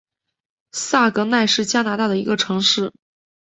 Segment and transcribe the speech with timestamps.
[0.71, 2.91] 萨格奈是加拿大的一个城市。